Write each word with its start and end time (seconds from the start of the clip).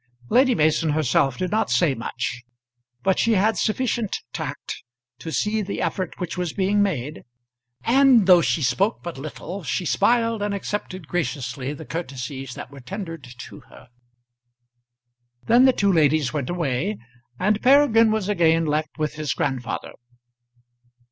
Lady 0.31 0.55
Mason 0.55 0.89
herself 0.93 1.37
did 1.37 1.51
not 1.51 1.69
say 1.69 1.93
much; 1.93 2.41
but 3.03 3.19
she 3.19 3.33
had 3.33 3.55
sufficient 3.55 4.17
tact 4.33 4.81
to 5.19 5.31
see 5.31 5.61
the 5.61 5.79
effort 5.79 6.15
which 6.17 6.39
was 6.39 6.53
being 6.53 6.81
made; 6.81 7.21
and 7.83 8.25
though 8.25 8.41
she 8.41 8.63
spoke 8.63 9.03
but 9.03 9.19
little 9.19 9.61
she 9.61 9.85
smiled 9.85 10.41
and 10.41 10.55
accepted 10.55 11.07
graciously 11.07 11.71
the 11.71 11.85
courtesies 11.85 12.55
that 12.55 12.71
were 12.71 12.79
tendered 12.79 13.27
to 13.37 13.59
her. 13.69 13.89
Then 15.45 15.65
the 15.65 15.71
two 15.71 15.93
ladies 15.93 16.33
went 16.33 16.49
away, 16.49 16.97
and 17.39 17.61
Peregrine 17.61 18.09
was 18.09 18.27
again 18.27 18.65
left 18.65 18.97
with 18.97 19.13
his 19.13 19.33
grandfather. 19.35 19.91